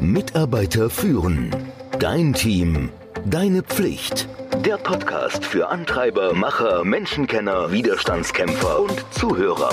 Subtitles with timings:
[0.00, 1.54] Mitarbeiter führen.
[1.98, 2.90] Dein Team.
[3.26, 4.28] Deine Pflicht.
[4.64, 9.70] Der Podcast für Antreiber, Macher, Menschenkenner, Widerstandskämpfer und Zuhörer.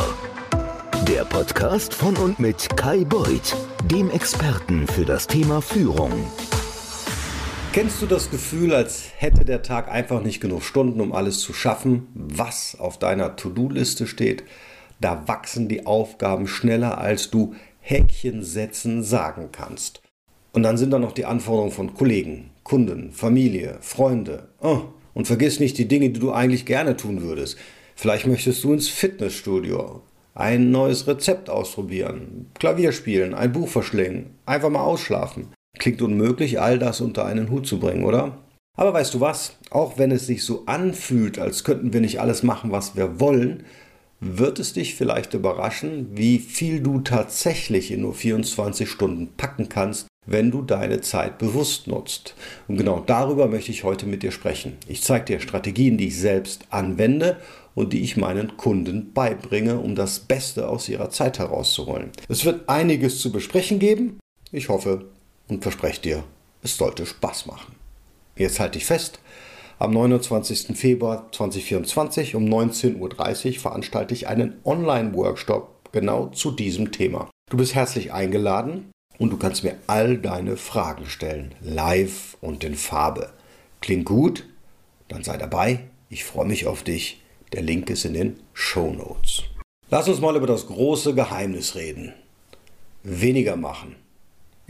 [1.07, 6.11] Der Podcast von und mit Kai Beuth, dem Experten für das Thema Führung.
[7.73, 11.53] Kennst du das Gefühl, als hätte der Tag einfach nicht genug Stunden, um alles zu
[11.53, 14.43] schaffen, was auf deiner To-Do-Liste steht?
[14.99, 17.53] Da wachsen die Aufgaben schneller, als du
[17.89, 20.01] Häkchen setzen sagen kannst.
[20.51, 24.49] Und dann sind da noch die Anforderungen von Kollegen, Kunden, Familie, Freunde.
[24.59, 24.81] Oh,
[25.13, 27.57] und vergiss nicht die Dinge, die du eigentlich gerne tun würdest.
[27.95, 30.01] Vielleicht möchtest du ins Fitnessstudio,
[30.35, 35.53] ein neues Rezept ausprobieren, Klavier spielen, ein Buch verschlingen, einfach mal ausschlafen.
[35.79, 38.37] Klingt unmöglich, all das unter einen Hut zu bringen, oder?
[38.75, 39.57] Aber weißt du was?
[39.69, 43.63] Auch wenn es sich so anfühlt, als könnten wir nicht alles machen, was wir wollen,
[44.19, 50.07] wird es dich vielleicht überraschen, wie viel du tatsächlich in nur 24 Stunden packen kannst,
[50.25, 52.35] wenn du deine Zeit bewusst nutzt.
[52.67, 54.77] Und genau darüber möchte ich heute mit dir sprechen.
[54.87, 57.37] Ich zeige dir Strategien, die ich selbst anwende
[57.75, 62.09] und die ich meinen Kunden beibringe, um das Beste aus ihrer Zeit herauszuholen.
[62.27, 64.19] Es wird einiges zu besprechen geben.
[64.51, 65.05] Ich hoffe
[65.47, 66.23] und verspreche dir,
[66.63, 67.75] es sollte Spaß machen.
[68.35, 69.19] Jetzt halte ich fest,
[69.79, 70.75] am 29.
[70.75, 72.97] Februar 2024 um 19.30
[73.47, 77.29] Uhr veranstalte ich einen Online-Workshop genau zu diesem Thema.
[77.49, 82.75] Du bist herzlich eingeladen und du kannst mir all deine Fragen stellen, live und in
[82.75, 83.29] Farbe.
[83.81, 84.45] Klingt gut?
[85.07, 85.81] Dann sei dabei.
[86.09, 87.21] Ich freue mich auf dich.
[87.53, 89.43] Der Link ist in den Show Notes.
[89.89, 92.13] Lass uns mal über das große Geheimnis reden.
[93.03, 93.95] Weniger machen.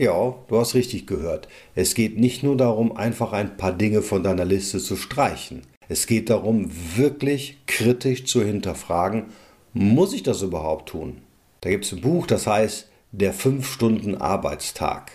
[0.00, 1.48] Ja, du hast richtig gehört.
[1.74, 5.62] Es geht nicht nur darum, einfach ein paar Dinge von deiner Liste zu streichen.
[5.88, 9.26] Es geht darum, wirklich kritisch zu hinterfragen,
[9.72, 11.18] muss ich das überhaupt tun?
[11.62, 15.10] Da gibt es ein Buch, das heißt Der 5-Stunden-Arbeitstag.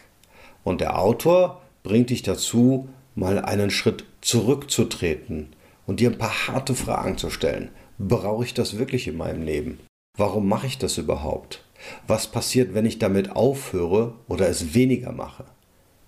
[0.66, 6.76] Und der Autor bringt dich dazu, mal einen Schritt zurückzutreten und dir ein paar harte
[6.76, 7.70] Fragen zu stellen.
[8.00, 9.80] Brauche ich das wirklich in meinem Leben?
[10.18, 11.64] Warum mache ich das überhaupt?
[12.08, 15.46] Was passiert, wenn ich damit aufhöre oder es weniger mache?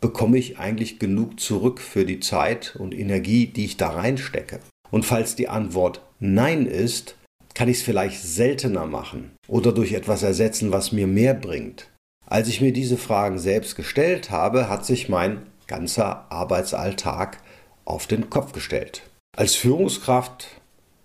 [0.01, 4.59] Bekomme ich eigentlich genug zurück für die Zeit und Energie, die ich da reinstecke?
[4.91, 7.15] Und falls die Antwort Nein ist,
[7.53, 11.89] kann ich es vielleicht seltener machen oder durch etwas ersetzen, was mir mehr bringt.
[12.27, 17.39] Als ich mir diese Fragen selbst gestellt habe, hat sich mein ganzer Arbeitsalltag
[17.85, 19.03] auf den Kopf gestellt.
[19.37, 20.47] Als Führungskraft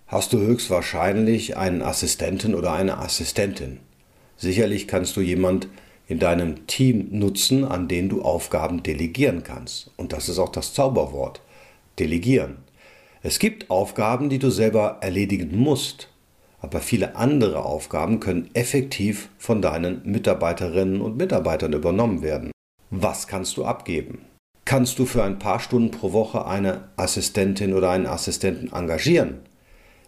[0.06, 3.80] hast du höchstwahrscheinlich einen Assistenten oder eine Assistentin.
[4.40, 5.68] Sicherlich kannst du jemand
[6.08, 9.90] in deinem Team nutzen, an den du Aufgaben delegieren kannst.
[9.98, 11.42] Und das ist auch das Zauberwort.
[11.98, 12.56] Delegieren.
[13.22, 16.08] Es gibt Aufgaben, die du selber erledigen musst,
[16.62, 22.50] aber viele andere Aufgaben können effektiv von deinen Mitarbeiterinnen und Mitarbeitern übernommen werden.
[22.88, 24.22] Was kannst du abgeben?
[24.64, 29.40] Kannst du für ein paar Stunden pro Woche eine Assistentin oder einen Assistenten engagieren?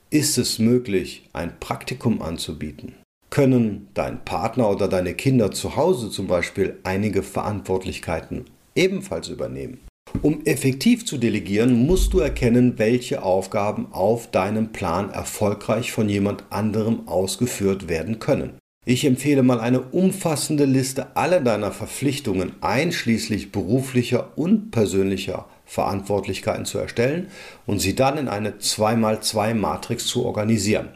[0.09, 2.95] Ist es möglich, ein Praktikum anzubieten?
[3.33, 8.45] Können dein Partner oder deine Kinder zu Hause zum Beispiel einige Verantwortlichkeiten
[8.75, 9.81] ebenfalls übernehmen.
[10.21, 16.45] Um effektiv zu delegieren, musst du erkennen, welche Aufgaben auf deinem Plan erfolgreich von jemand
[16.51, 18.59] anderem ausgeführt werden können.
[18.85, 26.77] Ich empfehle mal eine umfassende Liste aller deiner Verpflichtungen einschließlich beruflicher und persönlicher Verantwortlichkeiten zu
[26.77, 27.29] erstellen
[27.65, 30.91] und sie dann in eine 2x2 Matrix zu organisieren.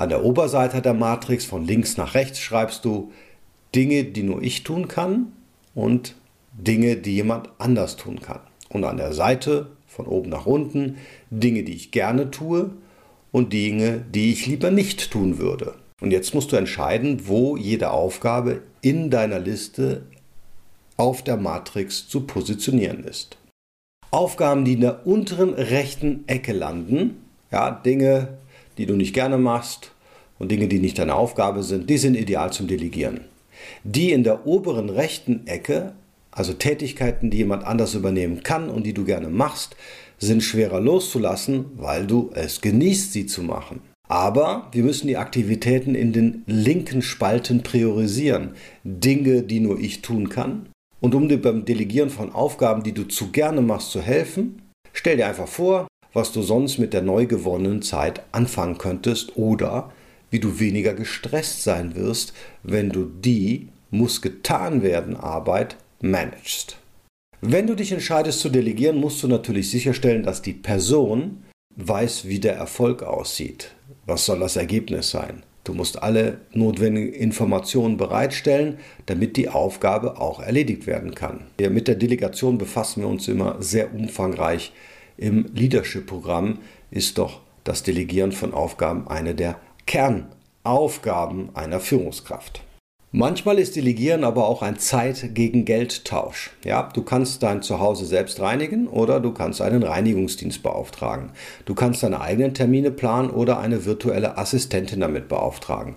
[0.00, 3.12] An der Oberseite der Matrix von links nach rechts schreibst du
[3.74, 5.32] Dinge, die nur ich tun kann
[5.74, 6.14] und
[6.54, 8.40] Dinge, die jemand anders tun kann.
[8.70, 10.96] Und an der Seite von oben nach unten
[11.28, 12.70] Dinge, die ich gerne tue
[13.30, 15.74] und Dinge, die ich lieber nicht tun würde.
[16.00, 20.06] Und jetzt musst du entscheiden, wo jede Aufgabe in deiner Liste
[20.96, 23.36] auf der Matrix zu positionieren ist.
[24.10, 27.18] Aufgaben, die in der unteren rechten Ecke landen,
[27.52, 28.38] ja, Dinge,
[28.80, 29.92] die du nicht gerne machst
[30.38, 33.20] und Dinge, die nicht deine Aufgabe sind, die sind ideal zum Delegieren.
[33.84, 35.92] Die in der oberen rechten Ecke,
[36.30, 39.76] also Tätigkeiten, die jemand anders übernehmen kann und die du gerne machst,
[40.18, 43.82] sind schwerer loszulassen, weil du es genießt, sie zu machen.
[44.08, 48.54] Aber wir müssen die Aktivitäten in den linken Spalten priorisieren.
[48.82, 50.70] Dinge, die nur ich tun kann.
[51.00, 54.62] Und um dir beim Delegieren von Aufgaben, die du zu gerne machst, zu helfen,
[54.94, 59.92] stell dir einfach vor, was du sonst mit der neu gewonnenen Zeit anfangen könntest oder
[60.30, 66.78] wie du weniger gestresst sein wirst, wenn du die muss getan werden Arbeit managst.
[67.40, 71.42] Wenn du dich entscheidest zu delegieren, musst du natürlich sicherstellen, dass die Person
[71.76, 73.72] weiß, wie der Erfolg aussieht.
[74.06, 75.42] Was soll das Ergebnis sein?
[75.64, 81.46] Du musst alle notwendigen Informationen bereitstellen, damit die Aufgabe auch erledigt werden kann.
[81.58, 84.72] Mit der Delegation befassen wir uns immer sehr umfangreich.
[85.20, 92.62] Im Leadership-Programm ist doch das Delegieren von Aufgaben eine der Kernaufgaben einer Führungskraft.
[93.12, 96.52] Manchmal ist Delegieren aber auch ein Zeit gegen Geldtausch.
[96.64, 101.32] Ja, du kannst dein Zuhause selbst reinigen oder du kannst einen Reinigungsdienst beauftragen.
[101.66, 105.96] Du kannst deine eigenen Termine planen oder eine virtuelle Assistentin damit beauftragen.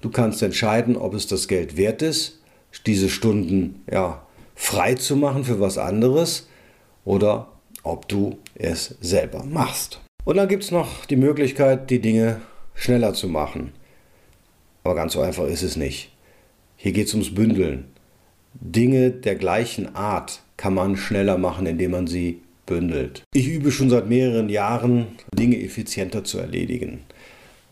[0.00, 2.40] Du kannst entscheiden, ob es das Geld wert ist,
[2.86, 4.26] diese Stunden ja,
[4.56, 6.48] frei zu machen für was anderes
[7.04, 7.53] oder
[7.84, 10.00] ob du es selber machst.
[10.24, 12.40] Und dann gibt es noch die Möglichkeit, die Dinge
[12.74, 13.72] schneller zu machen.
[14.82, 16.10] Aber ganz so einfach ist es nicht.
[16.76, 17.86] Hier geht es ums Bündeln.
[18.54, 23.22] Dinge der gleichen Art kann man schneller machen, indem man sie bündelt.
[23.34, 27.00] Ich übe schon seit mehreren Jahren, Dinge effizienter zu erledigen.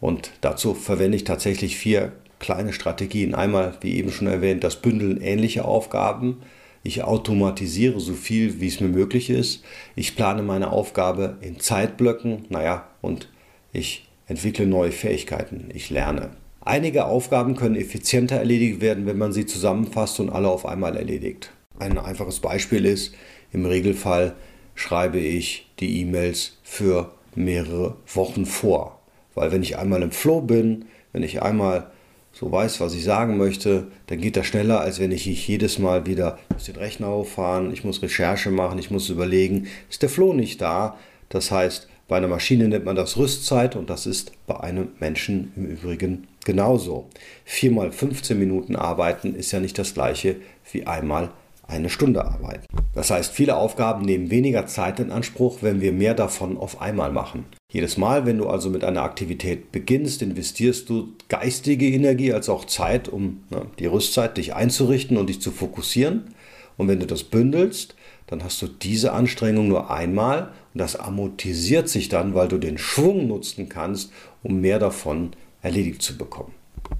[0.00, 3.34] Und dazu verwende ich tatsächlich vier kleine Strategien.
[3.34, 6.38] Einmal, wie eben schon erwähnt, das Bündeln ähnlicher Aufgaben.
[6.82, 9.62] Ich automatisiere so viel, wie es mir möglich ist.
[9.94, 12.46] Ich plane meine Aufgabe in Zeitblöcken.
[12.48, 13.28] Naja, und
[13.72, 15.68] ich entwickle neue Fähigkeiten.
[15.72, 16.30] Ich lerne.
[16.60, 21.50] Einige Aufgaben können effizienter erledigt werden, wenn man sie zusammenfasst und alle auf einmal erledigt.
[21.78, 23.14] Ein einfaches Beispiel ist,
[23.52, 24.34] im Regelfall
[24.74, 29.00] schreibe ich die E-Mails für mehrere Wochen vor.
[29.34, 31.90] Weil wenn ich einmal im Flow bin, wenn ich einmal
[32.32, 36.06] so weiß, was ich sagen möchte, dann geht das schneller, als wenn ich jedes Mal
[36.06, 40.32] wieder muss den Rechner auffahren, ich muss Recherche machen, ich muss überlegen, ist der Flow
[40.32, 40.96] nicht da?
[41.28, 45.52] Das heißt, bei einer Maschine nennt man das Rüstzeit und das ist bei einem Menschen
[45.56, 47.08] im Übrigen genauso.
[47.44, 50.36] Viermal 15 Minuten arbeiten ist ja nicht das gleiche
[50.72, 51.30] wie einmal
[51.66, 52.66] eine Stunde arbeiten.
[52.94, 57.10] Das heißt, viele Aufgaben nehmen weniger Zeit in Anspruch, wenn wir mehr davon auf einmal
[57.10, 57.46] machen.
[57.70, 62.66] Jedes Mal, wenn du also mit einer Aktivität beginnst, investierst du geistige Energie als auch
[62.66, 66.34] Zeit, um ne, die Rüstzeit dich einzurichten und dich zu fokussieren.
[66.76, 67.94] Und wenn du das bündelst,
[68.26, 72.78] dann hast du diese Anstrengung nur einmal und das amortisiert sich dann, weil du den
[72.78, 74.12] Schwung nutzen kannst,
[74.42, 75.30] um mehr davon
[75.62, 76.52] erledigt zu bekommen.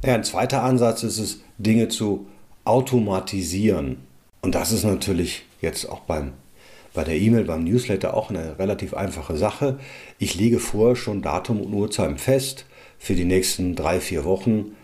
[0.05, 2.27] Ja, ein zweiter Ansatz ist es, Dinge zu
[2.65, 3.99] automatisieren.
[4.43, 6.33] Und das ist natürlich jetzt auch beim,
[6.93, 9.79] bei der E-Mail, beim Newsletter auch eine relativ einfache Sache.
[10.19, 12.67] Ich lege vorher schon Datum und Uhrzeit fest
[12.99, 14.77] für die nächsten drei, vier Wochen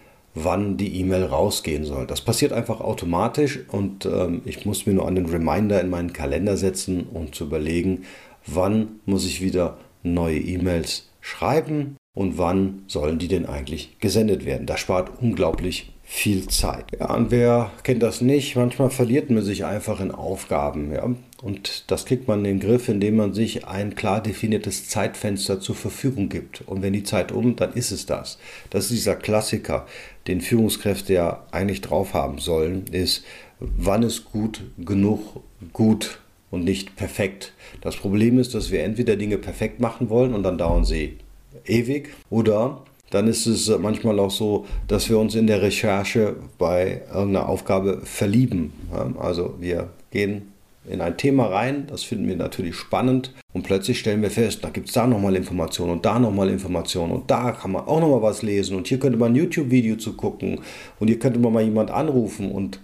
[0.45, 2.07] wann die E-Mail rausgehen soll.
[2.07, 6.57] Das passiert einfach automatisch und ähm, ich muss mir nur einen Reminder in meinen Kalender
[6.57, 8.05] setzen und zu überlegen,
[8.47, 14.67] wann muss ich wieder neue E-Mails schreiben und wann sollen die denn eigentlich gesendet werden.
[14.67, 16.87] Das spart unglaublich viel Zeit.
[16.99, 18.57] Ja, und wer kennt das nicht?
[18.57, 20.91] Manchmal verliert man sich einfach in Aufgaben.
[20.91, 21.11] Ja?
[21.43, 25.75] Und das kriegt man in den Griff, indem man sich ein klar definiertes Zeitfenster zur
[25.75, 26.63] Verfügung gibt.
[26.63, 28.39] Und wenn die Zeit um, dann ist es das.
[28.71, 29.87] Das ist dieser Klassiker,
[30.27, 33.23] den Führungskräfte ja eigentlich drauf haben sollen, ist,
[33.61, 35.43] wann ist gut genug
[35.75, 36.21] gut
[36.51, 37.53] und nicht perfekt.
[37.83, 41.19] Das Problem ist, dass wir entweder Dinge perfekt machen wollen und dann dauern sie
[41.67, 47.03] ewig oder dann ist es manchmal auch so, dass wir uns in der Recherche bei
[47.13, 48.73] irgendeiner Aufgabe verlieben.
[49.19, 50.53] Also wir gehen
[50.89, 54.71] in ein Thema rein, das finden wir natürlich spannend und plötzlich stellen wir fest, da
[54.71, 58.23] gibt es da nochmal Informationen und da nochmal Informationen und da kann man auch nochmal
[58.23, 60.61] was lesen und hier könnte man ein YouTube-Video zu gucken
[60.99, 62.81] und hier könnte man mal jemand anrufen und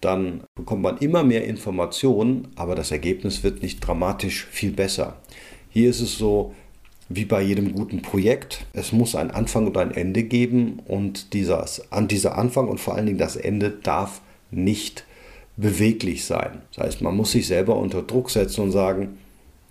[0.00, 5.16] dann bekommt man immer mehr Informationen, aber das Ergebnis wird nicht dramatisch viel besser.
[5.70, 6.54] Hier ist es so,
[7.08, 8.66] wie bei jedem guten Projekt.
[8.72, 12.94] Es muss einen Anfang und ein Ende geben und dieses, an dieser Anfang und vor
[12.94, 15.04] allen Dingen das Ende darf nicht
[15.56, 16.62] beweglich sein.
[16.74, 19.18] Das heißt, man muss sich selber unter Druck setzen und sagen,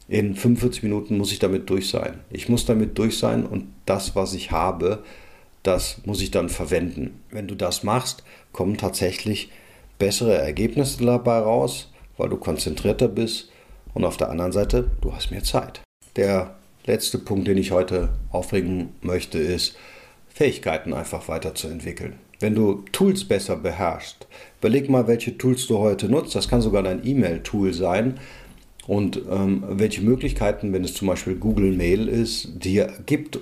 [0.09, 2.19] in 45 Minuten muss ich damit durch sein.
[2.29, 5.03] Ich muss damit durch sein und das, was ich habe,
[5.63, 7.21] das muss ich dann verwenden.
[7.29, 9.49] Wenn du das machst, kommen tatsächlich
[9.99, 13.49] bessere Ergebnisse dabei raus, weil du konzentrierter bist
[13.93, 15.81] und auf der anderen Seite, du hast mehr Zeit.
[16.15, 16.55] Der
[16.87, 19.75] letzte Punkt, den ich heute aufregen möchte, ist,
[20.29, 22.13] Fähigkeiten einfach weiterzuentwickeln.
[22.39, 24.27] Wenn du Tools besser beherrschst,
[24.59, 26.35] überleg mal, welche Tools du heute nutzt.
[26.35, 28.19] Das kann sogar dein E-Mail-Tool sein.
[28.85, 33.39] Und ähm, welche Möglichkeiten, wenn es zum Beispiel Google Mail ist, dir gibt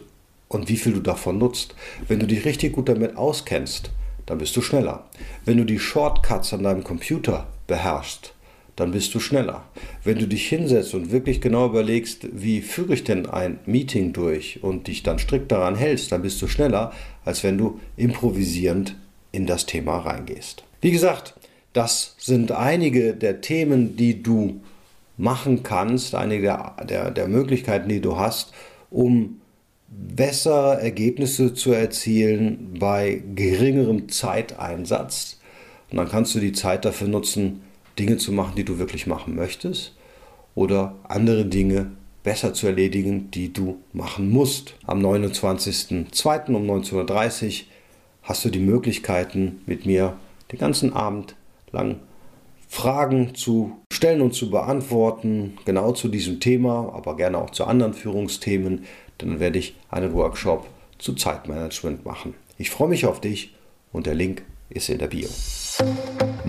[0.47, 1.75] und wie viel du davon nutzt.
[2.07, 3.91] Wenn du dich richtig gut damit auskennst,
[4.25, 5.07] dann bist du schneller.
[5.43, 8.33] Wenn du die Shortcuts an deinem Computer beherrschst,
[8.75, 9.63] dann bist du schneller.
[10.03, 14.63] Wenn du dich hinsetzt und wirklich genau überlegst, wie führe ich denn ein Meeting durch
[14.63, 16.91] und dich dann strikt daran hältst, dann bist du schneller,
[17.23, 18.95] als wenn du improvisierend
[19.31, 20.63] in das Thema reingehst.
[20.81, 21.35] Wie gesagt,
[21.73, 24.61] das sind einige der Themen, die du
[25.17, 28.53] machen kannst, einige der, der, der Möglichkeiten, die du hast,
[28.89, 29.41] um
[29.87, 35.39] besser Ergebnisse zu erzielen bei geringerem Zeiteinsatz.
[35.91, 37.61] Und dann kannst du die Zeit dafür nutzen,
[37.97, 39.93] Dinge zu machen, die du wirklich machen möchtest
[40.53, 41.91] oder andere Dinge
[42.23, 44.75] besser zu erledigen, die du machen musst.
[44.85, 46.53] Am 29.02.
[46.53, 47.65] um 19.30 Uhr
[48.23, 50.17] hast du die Möglichkeiten, mit mir
[50.51, 51.35] den ganzen Abend
[51.71, 51.99] lang
[52.67, 57.93] Fragen zu stellen und zu beantworten, genau zu diesem Thema, aber gerne auch zu anderen
[57.93, 58.85] Führungsthemen.
[59.19, 62.33] Dann werde ich einen Workshop zu Zeitmanagement machen.
[62.57, 63.53] Ich freue mich auf dich
[63.93, 65.29] und der Link ist in der Bio.